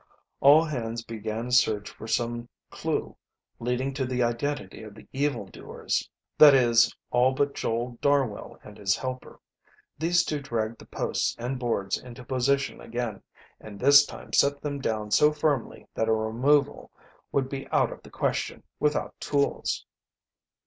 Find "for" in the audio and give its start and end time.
1.87-2.07